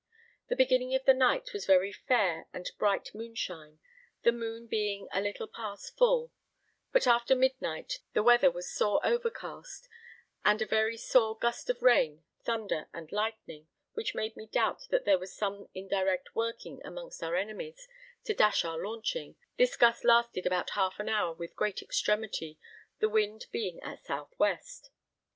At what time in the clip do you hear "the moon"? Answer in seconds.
4.23-4.65